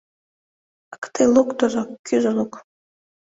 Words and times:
Ак, 0.93 1.03
тый 1.13 1.27
локтызо, 1.35 1.83
кӱзылык! 2.07 2.53